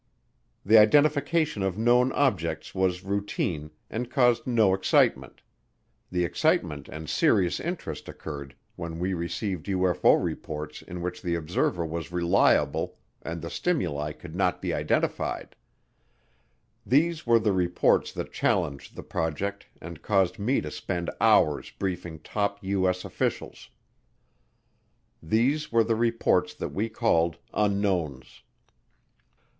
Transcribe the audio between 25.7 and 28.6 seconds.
were the reports that we called "Unknowns."